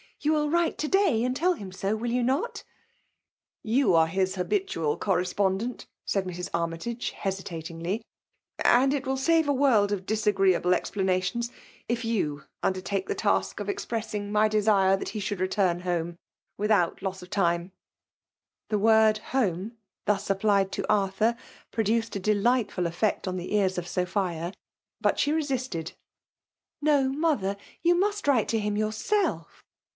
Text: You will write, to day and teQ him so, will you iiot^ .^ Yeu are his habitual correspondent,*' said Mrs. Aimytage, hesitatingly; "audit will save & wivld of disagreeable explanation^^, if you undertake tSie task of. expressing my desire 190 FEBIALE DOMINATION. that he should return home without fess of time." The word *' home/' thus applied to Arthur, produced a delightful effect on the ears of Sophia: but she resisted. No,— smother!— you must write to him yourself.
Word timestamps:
You 0.19 0.33
will 0.33 0.49
write, 0.51 0.77
to 0.79 0.87
day 0.87 1.23
and 1.23 1.35
teQ 1.35 1.57
him 1.57 1.71
so, 1.71 1.95
will 1.95 2.11
you 2.11 2.23
iiot^ 2.23 2.53
.^ 2.23 2.53
Yeu 3.63 3.93
are 3.93 4.07
his 4.07 4.35
habitual 4.35 4.97
correspondent,*' 4.97 5.87
said 6.05 6.25
Mrs. 6.25 6.49
Aimytage, 6.51 7.11
hesitatingly; 7.11 8.03
"audit 8.63 9.05
will 9.05 9.17
save 9.17 9.45
& 9.45 9.47
wivld 9.47 9.91
of 9.91 10.05
disagreeable 10.07 10.71
explanation^^, 10.71 11.49
if 11.87 12.03
you 12.05 12.43
undertake 12.63 13.07
tSie 13.09 13.17
task 13.17 13.59
of. 13.59 13.69
expressing 13.69 14.31
my 14.31 14.47
desire 14.47 14.95
190 14.95 14.95
FEBIALE 14.95 14.95
DOMINATION. 14.95 14.99
that 14.99 15.09
he 15.09 15.19
should 15.19 15.39
return 15.87 16.05
home 16.05 16.17
without 16.57 16.99
fess 16.99 17.21
of 17.23 17.29
time." 17.29 17.71
The 18.69 18.79
word 18.79 19.17
*' 19.17 19.17
home/' 19.31 19.73
thus 20.05 20.29
applied 20.31 20.71
to 20.73 20.91
Arthur, 20.91 21.35
produced 21.71 22.15
a 22.15 22.19
delightful 22.19 22.85
effect 22.87 23.27
on 23.27 23.37
the 23.37 23.55
ears 23.55 23.77
of 23.79 23.87
Sophia: 23.87 24.53
but 24.99 25.19
she 25.19 25.31
resisted. 25.31 25.93
No,— 26.81 27.11
smother!— 27.13 27.55
you 27.83 27.93
must 27.95 28.27
write 28.27 28.47
to 28.49 28.59
him 28.59 28.75
yourself. 28.77 29.63